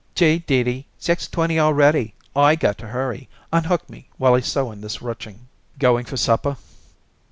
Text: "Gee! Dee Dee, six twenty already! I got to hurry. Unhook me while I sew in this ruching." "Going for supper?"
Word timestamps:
"Gee! 0.15 0.39
Dee 0.39 0.63
Dee, 0.63 0.87
six 0.97 1.27
twenty 1.27 1.59
already! 1.59 2.15
I 2.35 2.55
got 2.55 2.79
to 2.79 2.87
hurry. 2.87 3.29
Unhook 3.53 3.87
me 3.87 4.09
while 4.17 4.33
I 4.33 4.39
sew 4.39 4.71
in 4.71 4.81
this 4.81 4.99
ruching." 5.03 5.47
"Going 5.77 6.05
for 6.05 6.17
supper?" 6.17 6.57